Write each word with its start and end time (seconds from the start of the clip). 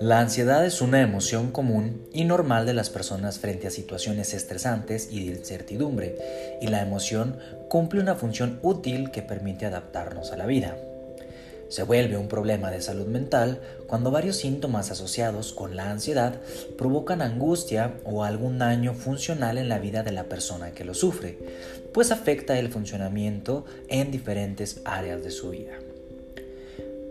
La 0.00 0.18
ansiedad 0.18 0.64
es 0.64 0.80
una 0.80 1.02
emoción 1.02 1.52
común 1.52 2.08
y 2.10 2.24
normal 2.24 2.64
de 2.64 2.72
las 2.72 2.88
personas 2.88 3.38
frente 3.38 3.66
a 3.66 3.70
situaciones 3.70 4.32
estresantes 4.32 5.10
y 5.12 5.26
de 5.26 5.36
incertidumbre, 5.36 6.16
y 6.62 6.68
la 6.68 6.80
emoción 6.80 7.36
cumple 7.68 8.00
una 8.00 8.14
función 8.14 8.58
útil 8.62 9.10
que 9.10 9.20
permite 9.20 9.66
adaptarnos 9.66 10.32
a 10.32 10.38
la 10.38 10.46
vida. 10.46 10.74
Se 11.68 11.82
vuelve 11.82 12.16
un 12.16 12.28
problema 12.28 12.70
de 12.70 12.80
salud 12.80 13.08
mental 13.08 13.60
cuando 13.86 14.10
varios 14.10 14.36
síntomas 14.36 14.90
asociados 14.90 15.52
con 15.52 15.76
la 15.76 15.90
ansiedad 15.90 16.40
provocan 16.78 17.20
angustia 17.20 17.92
o 18.04 18.24
algún 18.24 18.58
daño 18.58 18.94
funcional 18.94 19.58
en 19.58 19.68
la 19.68 19.80
vida 19.80 20.02
de 20.02 20.12
la 20.12 20.24
persona 20.24 20.70
que 20.70 20.86
lo 20.86 20.94
sufre, 20.94 21.36
pues 21.92 22.10
afecta 22.10 22.58
el 22.58 22.70
funcionamiento 22.70 23.66
en 23.88 24.10
diferentes 24.10 24.80
áreas 24.86 25.22
de 25.22 25.30
su 25.30 25.50
vida. 25.50 25.74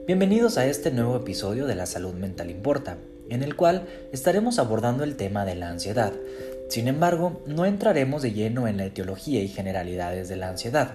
Bienvenidos 0.09 0.58
a 0.58 0.66
este 0.66 0.90
nuevo 0.90 1.18
episodio 1.18 1.68
de 1.68 1.76
La 1.76 1.86
Salud 1.86 2.16
Mental 2.16 2.49
Importa, 2.49 2.98
en 3.30 3.44
el 3.44 3.55
cual 3.55 3.86
estaremos 4.12 4.58
abordando 4.58 5.04
el 5.04 5.16
tema 5.16 5.45
de 5.45 5.54
la 5.54 5.70
ansiedad. 5.70 6.13
Sin 6.68 6.88
embargo, 6.88 7.44
no 7.45 7.68
entraremos 7.68 8.23
de 8.23 8.34
lleno 8.34 8.68
en 8.68 8.77
la 8.77 8.85
etiología 8.85 9.40
y 9.40 9.48
generalidades 9.48 10.27
de 10.27 10.35
la 10.35 10.49
ansiedad, 10.49 10.94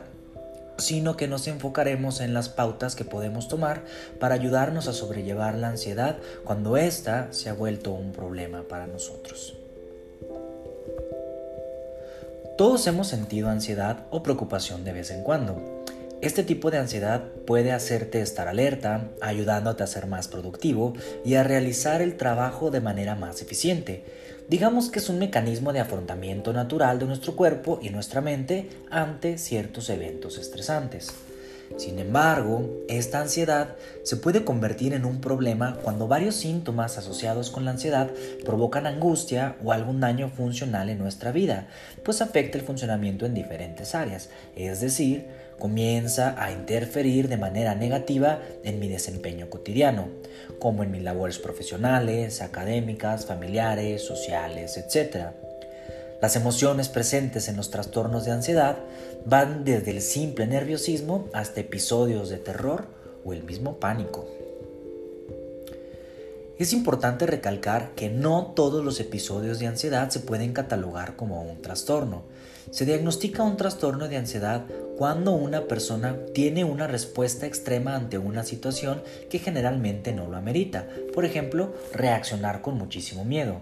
sino 0.79 1.17
que 1.17 1.29
nos 1.29 1.47
enfocaremos 1.47 2.21
en 2.21 2.35
las 2.35 2.49
pautas 2.49 2.97
que 2.97 3.05
podemos 3.05 3.47
tomar 3.47 3.85
para 4.19 4.35
ayudarnos 4.35 4.89
a 4.89 4.93
sobrellevar 4.93 5.55
la 5.55 5.69
ansiedad 5.69 6.17
cuando 6.43 6.77
ésta 6.77 7.29
se 7.31 7.49
ha 7.49 7.55
vuelto 7.55 7.93
un 7.93 8.11
problema 8.11 8.65
para 8.65 8.89
nosotros. 8.89 9.57
Todos 12.59 12.85
hemos 12.89 13.07
sentido 13.07 13.49
ansiedad 13.49 14.07
o 14.11 14.25
preocupación 14.25 14.83
de 14.83 14.93
vez 14.93 15.13
en 15.13 15.23
cuando. 15.23 15.84
Este 16.23 16.43
tipo 16.43 16.71
de 16.71 16.79
ansiedad 16.79 17.23
puede 17.47 17.73
hacerte 17.73 18.21
estar 18.21 18.49
alerta, 18.49 19.11
ayudándote 19.21 19.83
a 19.83 19.87
ser 19.87 20.07
más 20.07 20.29
productivo 20.29 20.95
y 21.25 21.35
a 21.35 21.45
realizar 21.45 22.01
el 22.01 22.17
trabajo 22.17 22.71
de 22.71 22.81
manera 22.81 23.15
más 23.15 23.43
eficiente. 23.43 24.05
Digamos 24.49 24.91
que 24.91 24.99
es 24.99 25.09
un 25.09 25.19
mecanismo 25.19 25.73
de 25.73 25.81
afrontamiento 25.81 26.53
natural 26.53 26.99
de 26.99 27.07
nuestro 27.07 27.37
cuerpo 27.37 27.79
y 27.83 27.91
nuestra 27.91 28.21
mente 28.21 28.71
ante 28.91 29.37
ciertos 29.39 29.91
eventos 29.91 30.39
estresantes. 30.39 31.13
Sin 31.77 31.99
embargo, 31.99 32.85
esta 32.89 33.21
ansiedad 33.21 33.75
se 34.05 34.17
puede 34.17 34.45
convertir 34.45 34.93
en 34.93 35.05
un 35.05 35.21
problema 35.21 35.77
cuando 35.83 36.07
varios 36.07 36.37
síntomas 36.37 36.99
asociados 36.99 37.51
con 37.51 37.65
la 37.65 37.73
ansiedad 37.73 38.11
provocan 38.45 38.87
angustia 38.87 39.57
o 39.65 39.73
algún 39.73 39.99
daño 39.99 40.29
funcional 40.29 40.89
en 40.89 40.99
nuestra 40.99 41.33
vida, 41.33 41.67
pues 42.05 42.23
afecta 42.23 42.59
el 42.59 42.65
funcionamiento 42.65 43.27
en 43.27 43.35
diferentes 43.35 43.95
áreas, 43.95 44.31
es 44.55 44.81
decir, 44.81 45.27
comienza 45.59 46.35
a 46.43 46.53
interferir 46.53 47.29
de 47.29 47.37
manera 47.37 47.75
negativa 47.75 48.41
en 48.63 48.79
mi 48.79 48.89
desempeño 48.89 49.51
cotidiano, 49.51 50.09
como 50.59 50.83
en 50.83 50.91
mis 50.91 51.03
labores 51.03 51.39
profesionales, 51.39 52.43
académicas, 52.43 53.27
familiares, 53.27 54.03
sociales, 54.03 54.77
etc. 54.77 55.29
Las 56.21 56.37
emociones 56.37 56.89
presentes 56.89 57.49
en 57.49 57.57
los 57.57 57.71
trastornos 57.71 58.25
de 58.25 58.33
ansiedad 58.33 58.77
van 59.27 59.65
desde 59.65 59.91
el 59.91 60.01
simple 60.01 60.47
nerviosismo 60.47 61.29
hasta 61.33 61.61
episodios 61.61 62.29
de 62.29 62.39
terror 62.39 62.87
o 63.25 63.33
el 63.33 63.43
mismo 63.43 63.79
pánico. 63.79 64.44
Es 66.57 66.73
importante 66.73 67.27
recalcar 67.27 67.97
que 67.97 68.09
no 68.09 68.53
todos 68.55 68.85
los 68.85 69.01
episodios 69.01 69.59
de 69.59 69.67
ansiedad 69.67 70.11
se 70.11 70.21
pueden 70.21 70.53
catalogar 70.53 71.17
como 71.17 71.43
un 71.43 71.61
trastorno. 71.61 72.23
Se 72.71 72.85
diagnostica 72.85 73.43
un 73.43 73.57
trastorno 73.57 74.07
de 74.07 74.19
ansiedad 74.19 74.65
cuando 74.97 75.33
una 75.33 75.67
persona 75.67 76.17
tiene 76.33 76.63
una 76.63 76.87
respuesta 76.87 77.47
extrema 77.47 77.97
ante 77.97 78.19
una 78.19 78.45
situación 78.45 79.03
que 79.29 79.41
generalmente 79.41 80.13
no 80.13 80.29
lo 80.29 80.37
amerita, 80.37 80.87
por 81.13 81.25
ejemplo, 81.25 81.75
reaccionar 81.93 82.63
con 82.63 82.79
muchísimo 82.79 83.25
miedo, 83.25 83.61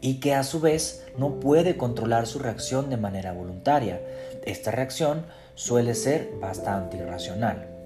y 0.00 0.20
que 0.20 0.32
a 0.32 0.44
su 0.44 0.60
vez 0.60 1.04
no 1.18 1.40
puede 1.40 1.76
controlar 1.76 2.28
su 2.28 2.38
reacción 2.38 2.90
de 2.90 2.96
manera 2.96 3.32
voluntaria. 3.32 4.00
Esta 4.46 4.70
reacción 4.70 5.26
suele 5.56 5.96
ser 5.96 6.30
bastante 6.40 6.98
irracional. 6.98 7.79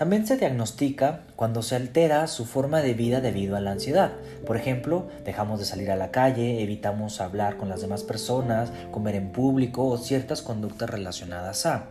También 0.00 0.26
se 0.26 0.38
diagnostica 0.38 1.24
cuando 1.36 1.60
se 1.60 1.76
altera 1.76 2.26
su 2.26 2.46
forma 2.46 2.80
de 2.80 2.94
vida 2.94 3.20
debido 3.20 3.54
a 3.54 3.60
la 3.60 3.72
ansiedad. 3.72 4.12
Por 4.46 4.56
ejemplo, 4.56 5.08
dejamos 5.26 5.58
de 5.58 5.66
salir 5.66 5.90
a 5.90 5.96
la 5.96 6.10
calle, 6.10 6.62
evitamos 6.62 7.20
hablar 7.20 7.58
con 7.58 7.68
las 7.68 7.82
demás 7.82 8.02
personas, 8.02 8.72
comer 8.92 9.14
en 9.16 9.30
público 9.30 9.84
o 9.84 9.98
ciertas 9.98 10.40
conductas 10.40 10.88
relacionadas 10.88 11.66
a. 11.66 11.84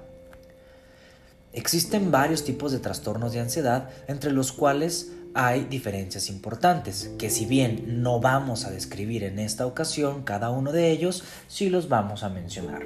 Existen 1.54 2.10
varios 2.10 2.44
tipos 2.44 2.72
de 2.72 2.80
trastornos 2.80 3.34
de 3.34 3.42
ansiedad, 3.42 3.92
entre 4.08 4.32
los 4.32 4.54
cuales 4.54 5.12
hay 5.36 5.66
diferencias 5.66 6.30
importantes, 6.32 7.12
que 7.20 7.30
si 7.30 7.46
bien 7.46 8.02
no 8.02 8.20
vamos 8.20 8.66
a 8.66 8.72
describir 8.72 9.24
en 9.24 9.38
esta 9.38 9.68
ocasión 9.68 10.24
cada 10.24 10.50
uno 10.50 10.72
de 10.72 10.90
ellos, 10.90 11.24
sí 11.48 11.70
los 11.70 11.90
vamos 11.90 12.24
a 12.24 12.30
mencionar. 12.30 12.82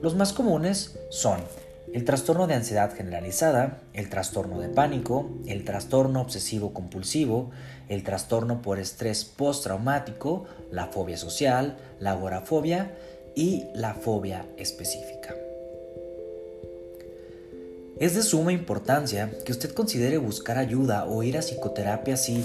Los 0.00 0.16
más 0.16 0.32
comunes 0.32 0.98
son 1.10 1.40
el 1.92 2.04
trastorno 2.04 2.46
de 2.46 2.54
ansiedad 2.54 2.94
generalizada, 2.94 3.82
el 3.92 4.08
trastorno 4.08 4.60
de 4.60 4.68
pánico, 4.68 5.30
el 5.46 5.64
trastorno 5.64 6.20
obsesivo 6.20 6.72
compulsivo, 6.72 7.50
el 7.88 8.02
trastorno 8.02 8.62
por 8.62 8.78
estrés 8.78 9.24
postraumático, 9.24 10.44
la 10.70 10.86
fobia 10.86 11.16
social, 11.16 11.76
la 12.00 12.12
agorafobia 12.12 12.94
y 13.34 13.64
la 13.74 13.94
fobia 13.94 14.46
específica. 14.56 15.34
Es 17.98 18.16
de 18.16 18.22
suma 18.22 18.52
importancia 18.52 19.30
que 19.44 19.52
usted 19.52 19.72
considere 19.72 20.18
buscar 20.18 20.58
ayuda 20.58 21.04
o 21.04 21.22
ir 21.22 21.36
a 21.36 21.40
psicoterapia 21.40 22.16
si 22.16 22.44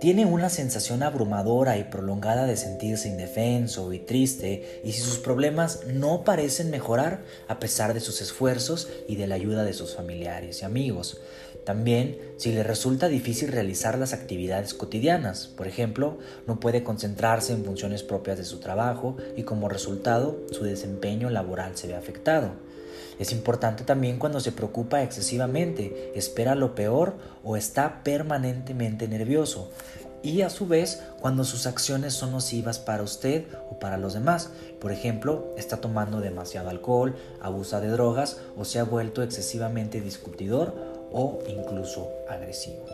tiene 0.00 0.26
una 0.26 0.50
sensación 0.50 1.02
abrumadora 1.02 1.78
y 1.78 1.84
prolongada 1.84 2.46
de 2.46 2.56
sentirse 2.56 3.08
indefenso 3.08 3.92
y 3.92 3.98
triste 3.98 4.80
y 4.84 4.92
si 4.92 5.00
sus 5.00 5.18
problemas 5.18 5.80
no 5.86 6.22
parecen 6.22 6.70
mejorar 6.70 7.22
a 7.48 7.58
pesar 7.58 7.94
de 7.94 8.00
sus 8.00 8.20
esfuerzos 8.20 8.88
y 9.08 9.16
de 9.16 9.26
la 9.26 9.36
ayuda 9.36 9.64
de 9.64 9.72
sus 9.72 9.94
familiares 9.94 10.60
y 10.60 10.64
amigos. 10.64 11.20
También 11.64 12.18
si 12.36 12.52
le 12.52 12.62
resulta 12.62 13.08
difícil 13.08 13.50
realizar 13.50 13.98
las 13.98 14.12
actividades 14.12 14.74
cotidianas, 14.74 15.48
por 15.48 15.66
ejemplo, 15.66 16.18
no 16.46 16.60
puede 16.60 16.84
concentrarse 16.84 17.52
en 17.52 17.64
funciones 17.64 18.02
propias 18.02 18.38
de 18.38 18.44
su 18.44 18.60
trabajo 18.60 19.16
y 19.36 19.42
como 19.42 19.68
resultado 19.68 20.38
su 20.52 20.64
desempeño 20.64 21.30
laboral 21.30 21.76
se 21.76 21.88
ve 21.88 21.96
afectado. 21.96 22.52
Es 23.18 23.32
importante 23.32 23.84
también 23.84 24.18
cuando 24.18 24.40
se 24.40 24.52
preocupa 24.52 25.02
excesivamente, 25.02 26.12
espera 26.14 26.54
lo 26.54 26.74
peor 26.74 27.14
o 27.44 27.56
está 27.56 28.02
permanentemente 28.02 29.08
nervioso. 29.08 29.70
Y 30.22 30.42
a 30.42 30.50
su 30.50 30.66
vez, 30.66 31.02
cuando 31.20 31.44
sus 31.44 31.66
acciones 31.66 32.12
son 32.12 32.32
nocivas 32.32 32.78
para 32.78 33.02
usted 33.02 33.44
o 33.70 33.78
para 33.78 33.96
los 33.96 34.14
demás. 34.14 34.50
Por 34.80 34.90
ejemplo, 34.90 35.54
está 35.56 35.76
tomando 35.76 36.20
demasiado 36.20 36.68
alcohol, 36.68 37.14
abusa 37.40 37.80
de 37.80 37.88
drogas 37.88 38.38
o 38.56 38.64
se 38.64 38.80
ha 38.80 38.84
vuelto 38.84 39.22
excesivamente 39.22 40.00
discutidor 40.00 40.74
o 41.12 41.38
incluso 41.46 42.10
agresivo. 42.28 42.86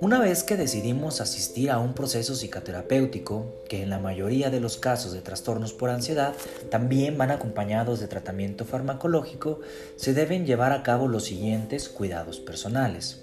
Una 0.00 0.18
vez 0.18 0.42
que 0.42 0.56
decidimos 0.56 1.20
asistir 1.20 1.70
a 1.70 1.78
un 1.78 1.94
proceso 1.94 2.34
psicoterapéutico, 2.34 3.62
que 3.68 3.82
en 3.82 3.90
la 3.90 4.00
mayoría 4.00 4.50
de 4.50 4.60
los 4.60 4.76
casos 4.76 5.12
de 5.12 5.20
trastornos 5.20 5.72
por 5.72 5.88
ansiedad 5.88 6.34
también 6.68 7.16
van 7.16 7.30
acompañados 7.30 8.00
de 8.00 8.08
tratamiento 8.08 8.64
farmacológico, 8.64 9.60
se 9.96 10.12
deben 10.12 10.46
llevar 10.46 10.72
a 10.72 10.82
cabo 10.82 11.06
los 11.06 11.24
siguientes 11.24 11.88
cuidados 11.88 12.40
personales. 12.40 13.20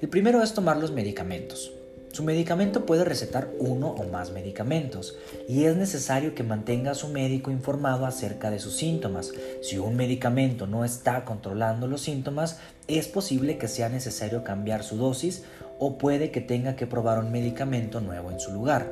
El 0.00 0.08
primero 0.08 0.42
es 0.42 0.54
tomar 0.54 0.78
los 0.78 0.90
medicamentos. 0.90 1.72
Su 2.14 2.22
medicamento 2.22 2.86
puede 2.86 3.04
recetar 3.04 3.50
uno 3.58 3.88
o 3.88 4.04
más 4.04 4.30
medicamentos 4.30 5.16
y 5.48 5.64
es 5.64 5.76
necesario 5.76 6.36
que 6.36 6.44
mantenga 6.44 6.92
a 6.92 6.94
su 6.94 7.08
médico 7.08 7.50
informado 7.50 8.06
acerca 8.06 8.52
de 8.52 8.60
sus 8.60 8.76
síntomas. 8.76 9.32
Si 9.62 9.78
un 9.78 9.96
medicamento 9.96 10.68
no 10.68 10.84
está 10.84 11.24
controlando 11.24 11.88
los 11.88 12.02
síntomas, 12.02 12.58
es 12.86 13.08
posible 13.08 13.58
que 13.58 13.66
sea 13.66 13.88
necesario 13.88 14.44
cambiar 14.44 14.84
su 14.84 14.96
dosis 14.96 15.42
o 15.86 15.98
puede 15.98 16.30
que 16.30 16.40
tenga 16.40 16.76
que 16.76 16.86
probar 16.86 17.18
un 17.18 17.30
medicamento 17.30 18.00
nuevo 18.00 18.30
en 18.30 18.40
su 18.40 18.52
lugar. 18.52 18.90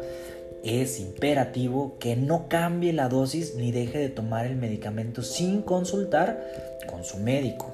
Es 0.62 1.00
imperativo 1.00 1.96
que 1.98 2.16
no 2.16 2.48
cambie 2.48 2.92
la 2.92 3.08
dosis 3.08 3.54
ni 3.54 3.72
deje 3.72 3.98
de 3.98 4.10
tomar 4.10 4.44
el 4.44 4.56
medicamento 4.56 5.22
sin 5.22 5.62
consultar 5.62 6.38
con 6.86 7.02
su 7.02 7.16
médico. 7.16 7.72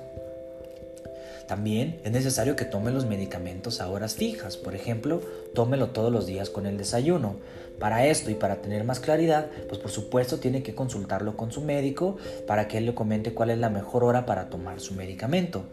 También 1.48 1.98
es 2.04 2.12
necesario 2.12 2.54
que 2.54 2.64
tome 2.64 2.92
los 2.92 3.06
medicamentos 3.06 3.80
a 3.80 3.88
horas 3.88 4.14
fijas, 4.14 4.56
por 4.56 4.76
ejemplo, 4.76 5.20
tómelo 5.52 5.88
todos 5.88 6.12
los 6.12 6.26
días 6.26 6.48
con 6.48 6.66
el 6.66 6.78
desayuno. 6.78 7.36
Para 7.80 8.06
esto 8.06 8.30
y 8.30 8.34
para 8.34 8.56
tener 8.56 8.84
más 8.84 9.00
claridad, 9.00 9.46
pues 9.68 9.80
por 9.80 9.90
supuesto 9.90 10.38
tiene 10.38 10.62
que 10.62 10.74
consultarlo 10.74 11.36
con 11.36 11.50
su 11.50 11.60
médico 11.60 12.18
para 12.46 12.68
que 12.68 12.78
él 12.78 12.86
le 12.86 12.94
comente 12.94 13.34
cuál 13.34 13.50
es 13.50 13.58
la 13.58 13.70
mejor 13.70 14.04
hora 14.04 14.26
para 14.26 14.48
tomar 14.48 14.80
su 14.80 14.94
medicamento. 14.94 15.64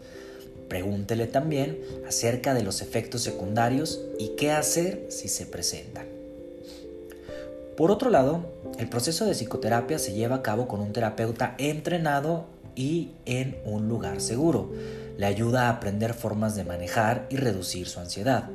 Pregúntele 0.68 1.26
también 1.26 1.80
acerca 2.08 2.54
de 2.54 2.62
los 2.62 2.82
efectos 2.82 3.22
secundarios 3.22 4.00
y 4.18 4.30
qué 4.36 4.50
hacer 4.50 5.06
si 5.10 5.28
se 5.28 5.46
presentan. 5.46 6.06
Por 7.76 7.90
otro 7.90 8.10
lado, 8.10 8.46
el 8.78 8.88
proceso 8.88 9.26
de 9.26 9.34
psicoterapia 9.34 9.98
se 9.98 10.14
lleva 10.14 10.36
a 10.36 10.42
cabo 10.42 10.66
con 10.66 10.80
un 10.80 10.92
terapeuta 10.92 11.54
entrenado 11.58 12.46
y 12.74 13.10
en 13.26 13.58
un 13.64 13.88
lugar 13.88 14.20
seguro. 14.20 14.72
Le 15.18 15.26
ayuda 15.26 15.66
a 15.66 15.70
aprender 15.70 16.14
formas 16.14 16.56
de 16.56 16.64
manejar 16.64 17.26
y 17.30 17.36
reducir 17.36 17.86
su 17.86 18.00
ansiedad. 18.00 18.48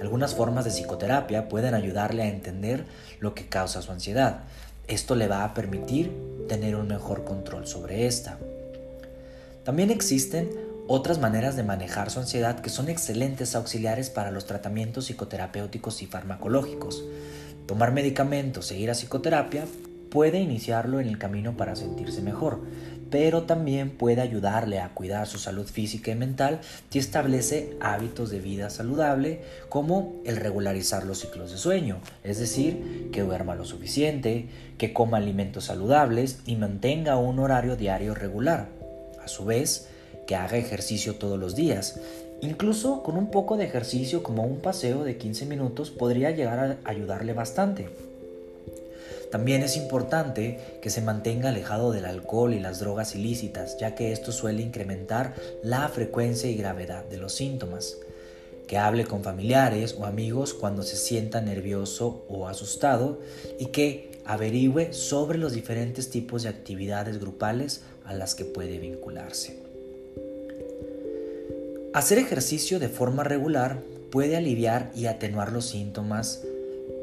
Algunas 0.00 0.34
formas 0.34 0.64
de 0.64 0.70
psicoterapia 0.70 1.48
pueden 1.48 1.74
ayudarle 1.74 2.22
a 2.22 2.28
entender 2.28 2.84
lo 3.18 3.34
que 3.34 3.48
causa 3.48 3.82
su 3.82 3.92
ansiedad. 3.92 4.44
Esto 4.88 5.14
le 5.14 5.28
va 5.28 5.44
a 5.44 5.54
permitir 5.54 6.10
tener 6.48 6.74
un 6.74 6.88
mejor 6.88 7.24
control 7.24 7.66
sobre 7.66 8.06
esta. 8.06 8.38
También 9.64 9.90
existen 9.90 10.50
otras 10.92 11.20
maneras 11.20 11.54
de 11.54 11.62
manejar 11.62 12.10
su 12.10 12.18
ansiedad 12.18 12.58
que 12.58 12.68
son 12.68 12.88
excelentes 12.88 13.54
auxiliares 13.54 14.10
para 14.10 14.32
los 14.32 14.46
tratamientos 14.46 15.04
psicoterapéuticos 15.04 16.02
y 16.02 16.06
farmacológicos. 16.06 17.04
Tomar 17.66 17.92
medicamentos 17.92 18.72
e 18.72 18.78
ir 18.80 18.90
a 18.90 18.94
psicoterapia 18.94 19.66
puede 20.10 20.40
iniciarlo 20.40 20.98
en 20.98 21.06
el 21.06 21.16
camino 21.16 21.56
para 21.56 21.76
sentirse 21.76 22.22
mejor, 22.22 22.58
pero 23.08 23.44
también 23.44 23.90
puede 23.90 24.20
ayudarle 24.20 24.80
a 24.80 24.88
cuidar 24.88 25.28
su 25.28 25.38
salud 25.38 25.68
física 25.68 26.10
y 26.10 26.16
mental 26.16 26.58
si 26.88 26.98
establece 26.98 27.76
hábitos 27.80 28.30
de 28.30 28.40
vida 28.40 28.68
saludable 28.68 29.42
como 29.68 30.20
el 30.24 30.38
regularizar 30.38 31.06
los 31.06 31.20
ciclos 31.20 31.52
de 31.52 31.58
sueño, 31.58 31.98
es 32.24 32.40
decir, 32.40 33.10
que 33.12 33.22
duerma 33.22 33.54
lo 33.54 33.64
suficiente, 33.64 34.48
que 34.76 34.92
coma 34.92 35.18
alimentos 35.18 35.66
saludables 35.66 36.40
y 36.46 36.56
mantenga 36.56 37.16
un 37.16 37.38
horario 37.38 37.76
diario 37.76 38.16
regular. 38.16 38.66
A 39.22 39.28
su 39.28 39.44
vez, 39.44 39.89
que 40.30 40.36
haga 40.36 40.58
ejercicio 40.58 41.16
todos 41.16 41.40
los 41.40 41.56
días. 41.56 41.98
Incluso 42.40 43.02
con 43.02 43.16
un 43.16 43.32
poco 43.32 43.56
de 43.56 43.64
ejercicio 43.64 44.22
como 44.22 44.44
un 44.44 44.60
paseo 44.60 45.02
de 45.02 45.16
15 45.16 45.44
minutos 45.44 45.90
podría 45.90 46.30
llegar 46.30 46.60
a 46.60 46.88
ayudarle 46.88 47.32
bastante. 47.32 47.88
También 49.32 49.64
es 49.64 49.76
importante 49.76 50.78
que 50.80 50.88
se 50.88 51.02
mantenga 51.02 51.48
alejado 51.48 51.90
del 51.90 52.04
alcohol 52.04 52.54
y 52.54 52.60
las 52.60 52.78
drogas 52.78 53.16
ilícitas, 53.16 53.76
ya 53.78 53.96
que 53.96 54.12
esto 54.12 54.30
suele 54.30 54.62
incrementar 54.62 55.34
la 55.64 55.88
frecuencia 55.88 56.48
y 56.48 56.54
gravedad 56.54 57.04
de 57.06 57.16
los 57.16 57.34
síntomas. 57.34 57.96
Que 58.68 58.78
hable 58.78 59.06
con 59.06 59.24
familiares 59.24 59.96
o 59.98 60.06
amigos 60.06 60.54
cuando 60.54 60.84
se 60.84 60.96
sienta 60.96 61.40
nervioso 61.40 62.24
o 62.28 62.46
asustado 62.46 63.18
y 63.58 63.66
que 63.66 64.20
averigüe 64.26 64.92
sobre 64.92 65.38
los 65.38 65.54
diferentes 65.54 66.08
tipos 66.08 66.44
de 66.44 66.50
actividades 66.50 67.18
grupales 67.18 67.80
a 68.04 68.14
las 68.14 68.36
que 68.36 68.44
puede 68.44 68.78
vincularse. 68.78 69.69
Hacer 71.92 72.18
ejercicio 72.18 72.78
de 72.78 72.88
forma 72.88 73.24
regular 73.24 73.82
puede 74.12 74.36
aliviar 74.36 74.92
y 74.94 75.06
atenuar 75.06 75.50
los 75.50 75.66
síntomas 75.66 76.40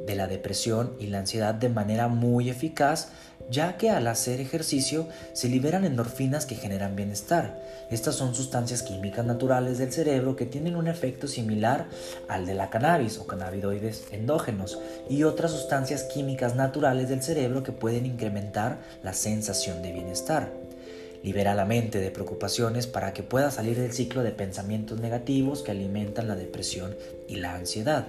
de 0.05 0.15
la 0.15 0.27
depresión 0.27 0.93
y 0.97 1.07
la 1.07 1.19
ansiedad 1.19 1.53
de 1.53 1.67
manera 1.67 2.07
muy 2.07 2.49
eficaz, 2.49 3.09
ya 3.51 3.75
que 3.75 3.89
al 3.89 4.07
hacer 4.07 4.39
ejercicio 4.39 5.09
se 5.33 5.49
liberan 5.49 5.83
endorfinas 5.83 6.45
que 6.45 6.55
generan 6.55 6.95
bienestar. 6.95 7.61
Estas 7.91 8.15
son 8.15 8.33
sustancias 8.33 8.81
químicas 8.81 9.25
naturales 9.25 9.77
del 9.77 9.91
cerebro 9.91 10.37
que 10.37 10.45
tienen 10.45 10.77
un 10.77 10.87
efecto 10.87 11.27
similar 11.27 11.87
al 12.29 12.45
de 12.45 12.53
la 12.53 12.69
cannabis 12.69 13.17
o 13.17 13.27
cannabinoides 13.27 14.05
endógenos 14.13 14.79
y 15.09 15.23
otras 15.23 15.51
sustancias 15.51 16.03
químicas 16.03 16.55
naturales 16.55 17.09
del 17.09 17.21
cerebro 17.21 17.61
que 17.61 17.73
pueden 17.73 18.05
incrementar 18.05 18.77
la 19.03 19.11
sensación 19.11 19.81
de 19.81 19.91
bienestar. 19.91 20.66
Libera 21.27 21.55
la 21.55 21.65
mente 21.65 21.99
de 21.99 22.09
preocupaciones 22.09 22.87
para 22.87 23.11
que 23.11 23.21
pueda 23.21 23.51
salir 23.51 23.77
del 23.77 23.91
ciclo 23.91 24.23
de 24.23 24.31
pensamientos 24.31 25.01
negativos 25.01 25.61
que 25.61 25.71
alimentan 25.71 26.29
la 26.29 26.37
depresión 26.37 26.95
y 27.27 27.35
la 27.35 27.53
ansiedad. 27.53 28.07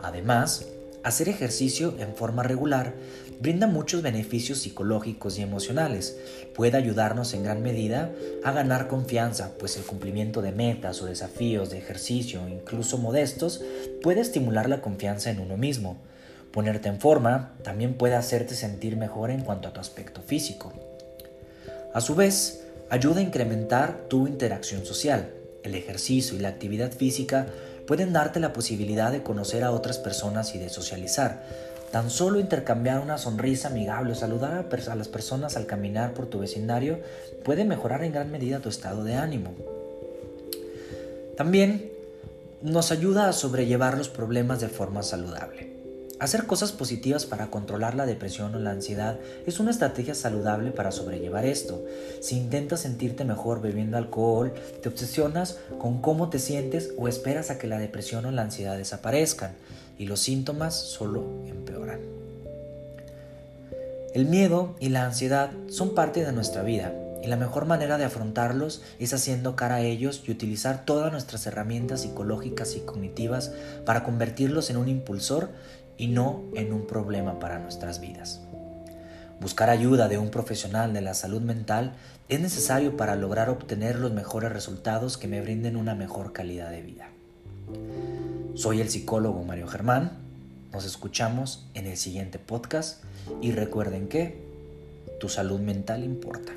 Además, 0.00 0.64
hacer 1.02 1.28
ejercicio 1.28 1.94
en 1.98 2.14
forma 2.14 2.42
regular 2.42 2.94
brinda 3.38 3.66
muchos 3.66 4.00
beneficios 4.00 4.60
psicológicos 4.60 5.38
y 5.38 5.42
emocionales. 5.42 6.16
Puede 6.54 6.78
ayudarnos 6.78 7.34
en 7.34 7.42
gran 7.42 7.62
medida 7.62 8.12
a 8.42 8.52
ganar 8.52 8.88
confianza, 8.88 9.52
pues 9.58 9.76
el 9.76 9.84
cumplimiento 9.84 10.40
de 10.40 10.52
metas 10.52 11.02
o 11.02 11.04
desafíos 11.04 11.68
de 11.68 11.76
ejercicio, 11.76 12.48
incluso 12.48 12.96
modestos, 12.96 13.60
puede 14.02 14.22
estimular 14.22 14.70
la 14.70 14.80
confianza 14.80 15.28
en 15.28 15.40
uno 15.40 15.58
mismo. 15.58 15.98
Ponerte 16.50 16.88
en 16.88 16.98
forma 16.98 17.58
también 17.62 17.92
puede 17.92 18.14
hacerte 18.14 18.54
sentir 18.54 18.96
mejor 18.96 19.30
en 19.30 19.42
cuanto 19.42 19.68
a 19.68 19.74
tu 19.74 19.80
aspecto 19.80 20.22
físico. 20.22 20.87
A 21.94 22.00
su 22.00 22.14
vez, 22.14 22.64
ayuda 22.90 23.20
a 23.20 23.22
incrementar 23.22 24.08
tu 24.08 24.26
interacción 24.26 24.84
social. 24.84 25.30
El 25.62 25.74
ejercicio 25.74 26.36
y 26.36 26.40
la 26.40 26.48
actividad 26.48 26.92
física 26.92 27.46
pueden 27.86 28.12
darte 28.12 28.40
la 28.40 28.52
posibilidad 28.52 29.10
de 29.10 29.22
conocer 29.22 29.64
a 29.64 29.72
otras 29.72 29.98
personas 29.98 30.54
y 30.54 30.58
de 30.58 30.68
socializar. 30.68 31.42
Tan 31.90 32.10
solo 32.10 32.38
intercambiar 32.38 33.00
una 33.00 33.16
sonrisa 33.16 33.68
amigable 33.68 34.12
o 34.12 34.14
saludar 34.14 34.66
a, 34.70 34.94
las 34.94 35.08
personas 35.08 35.56
al 35.56 35.64
caminar 35.64 36.12
por 36.12 36.26
tu 36.26 36.38
vecindario 36.38 37.00
puede 37.44 37.64
mejorar 37.64 38.04
en 38.04 38.12
gran 38.12 38.30
medida 38.30 38.60
tu 38.60 38.68
estado 38.68 39.04
de 39.04 39.14
ánimo. 39.14 39.54
También 41.36 41.90
nos 42.60 42.92
ayuda 42.92 43.28
a 43.28 43.32
sobrellevar 43.32 43.96
los 43.96 44.10
problemas 44.10 44.60
de 44.60 44.68
forma 44.68 45.02
saludable. 45.02 45.77
Hacer 46.20 46.46
cosas 46.46 46.72
positivas 46.72 47.26
para 47.26 47.46
controlar 47.46 47.94
la 47.94 48.04
depresión 48.04 48.52
o 48.56 48.58
la 48.58 48.72
ansiedad 48.72 49.18
es 49.46 49.60
una 49.60 49.70
estrategia 49.70 50.16
saludable 50.16 50.72
para 50.72 50.90
sobrellevar 50.90 51.46
esto. 51.46 51.84
Si 52.20 52.36
intentas 52.36 52.80
sentirte 52.80 53.24
mejor 53.24 53.62
bebiendo 53.62 53.96
alcohol, 53.96 54.52
te 54.82 54.88
obsesionas 54.88 55.58
con 55.78 56.02
cómo 56.02 56.28
te 56.28 56.40
sientes 56.40 56.90
o 56.98 57.06
esperas 57.06 57.50
a 57.50 57.58
que 57.58 57.68
la 57.68 57.78
depresión 57.78 58.24
o 58.26 58.32
la 58.32 58.42
ansiedad 58.42 58.76
desaparezcan 58.76 59.52
y 59.96 60.06
los 60.06 60.18
síntomas 60.18 60.74
solo 60.74 61.24
empeoran. 61.46 62.00
El 64.12 64.26
miedo 64.26 64.74
y 64.80 64.88
la 64.88 65.06
ansiedad 65.06 65.50
son 65.68 65.94
parte 65.94 66.24
de 66.24 66.32
nuestra 66.32 66.62
vida 66.64 66.92
y 67.22 67.26
la 67.26 67.36
mejor 67.36 67.66
manera 67.66 67.98
de 67.98 68.04
afrontarlos 68.04 68.82
es 68.98 69.12
haciendo 69.12 69.56
cara 69.56 69.76
a 69.76 69.80
ellos 69.82 70.22
y 70.26 70.30
utilizar 70.30 70.84
todas 70.84 71.10
nuestras 71.10 71.46
herramientas 71.46 72.02
psicológicas 72.02 72.76
y 72.76 72.80
cognitivas 72.80 73.52
para 73.84 74.04
convertirlos 74.04 74.70
en 74.70 74.76
un 74.76 74.88
impulsor 74.88 75.48
y 75.98 76.06
no 76.06 76.44
en 76.54 76.72
un 76.72 76.86
problema 76.86 77.38
para 77.38 77.58
nuestras 77.58 78.00
vidas. 78.00 78.40
Buscar 79.40 79.70
ayuda 79.70 80.08
de 80.08 80.18
un 80.18 80.30
profesional 80.30 80.92
de 80.92 81.00
la 81.00 81.14
salud 81.14 81.42
mental 81.42 81.94
es 82.28 82.40
necesario 82.40 82.96
para 82.96 83.14
lograr 83.14 83.50
obtener 83.50 83.96
los 83.98 84.12
mejores 84.12 84.50
resultados 84.52 85.16
que 85.16 85.28
me 85.28 85.40
brinden 85.40 85.76
una 85.76 85.94
mejor 85.94 86.32
calidad 86.32 86.70
de 86.70 86.82
vida. 86.82 87.08
Soy 88.54 88.80
el 88.80 88.88
psicólogo 88.88 89.44
Mario 89.44 89.68
Germán. 89.68 90.12
Nos 90.72 90.84
escuchamos 90.84 91.66
en 91.74 91.86
el 91.86 91.96
siguiente 91.96 92.38
podcast 92.38 93.02
y 93.40 93.52
recuerden 93.52 94.08
que 94.08 94.42
tu 95.20 95.28
salud 95.28 95.60
mental 95.60 96.04
importa. 96.04 96.52